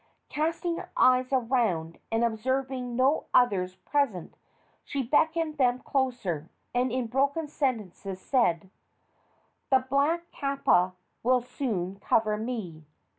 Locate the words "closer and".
5.77-6.91